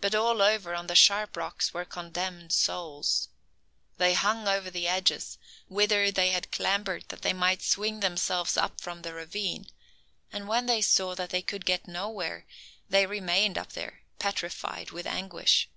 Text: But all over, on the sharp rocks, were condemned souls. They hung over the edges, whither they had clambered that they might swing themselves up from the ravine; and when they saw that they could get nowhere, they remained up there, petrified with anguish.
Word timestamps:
But 0.00 0.14
all 0.14 0.40
over, 0.42 0.76
on 0.76 0.86
the 0.86 0.94
sharp 0.94 1.36
rocks, 1.36 1.74
were 1.74 1.84
condemned 1.84 2.52
souls. 2.52 3.26
They 3.96 4.14
hung 4.14 4.46
over 4.46 4.70
the 4.70 4.86
edges, 4.86 5.38
whither 5.66 6.12
they 6.12 6.28
had 6.30 6.52
clambered 6.52 7.06
that 7.08 7.22
they 7.22 7.32
might 7.32 7.60
swing 7.60 7.98
themselves 7.98 8.56
up 8.56 8.80
from 8.80 9.02
the 9.02 9.12
ravine; 9.12 9.66
and 10.32 10.46
when 10.46 10.66
they 10.66 10.82
saw 10.82 11.16
that 11.16 11.30
they 11.30 11.42
could 11.42 11.64
get 11.66 11.88
nowhere, 11.88 12.46
they 12.88 13.06
remained 13.06 13.58
up 13.58 13.72
there, 13.72 14.02
petrified 14.20 14.92
with 14.92 15.04
anguish. 15.04 15.68